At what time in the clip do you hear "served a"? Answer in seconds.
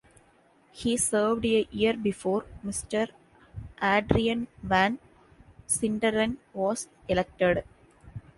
0.97-1.67